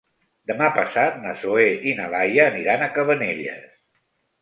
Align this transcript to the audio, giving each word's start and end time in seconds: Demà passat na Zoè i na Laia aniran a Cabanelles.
Demà 0.51 0.69
passat 0.77 1.19
na 1.27 1.35
Zoè 1.43 1.67
i 1.91 1.95
na 2.01 2.09
Laia 2.17 2.49
aniran 2.55 2.89
a 2.89 2.91
Cabanelles. 2.99 3.73